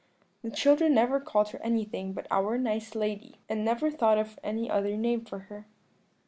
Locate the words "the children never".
0.41-1.19